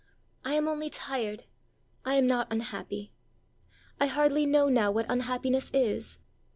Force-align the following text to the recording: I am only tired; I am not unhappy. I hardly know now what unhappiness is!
I 0.43 0.53
am 0.55 0.67
only 0.67 0.89
tired; 0.89 1.43
I 2.05 2.15
am 2.15 2.25
not 2.25 2.47
unhappy. 2.51 3.13
I 3.99 4.07
hardly 4.07 4.47
know 4.47 4.67
now 4.67 4.89
what 4.89 5.05
unhappiness 5.07 5.69
is! 5.75 6.17